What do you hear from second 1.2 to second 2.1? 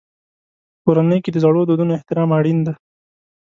کې د زړو دودونو